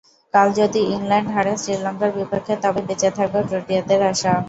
কাল 0.33 0.47
যদি 0.59 0.81
ইংল্যান্ড 0.93 1.29
হারে 1.35 1.53
শ্রীলঙ্কার 1.63 2.11
বিপক্ষে, 2.17 2.53
তবেই 2.63 2.85
বেঁচে 2.87 3.09
থাকবে 3.17 3.39
প্রোটিয়াদের 3.49 4.01
আশা। 4.11 4.33